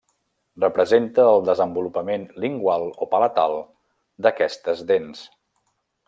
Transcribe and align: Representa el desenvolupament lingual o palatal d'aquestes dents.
Representa 0.61 1.25
el 1.33 1.43
desenvolupament 1.49 2.25
lingual 2.45 2.87
o 3.07 3.11
palatal 3.13 3.53
d'aquestes 4.27 4.81
dents. 4.93 5.23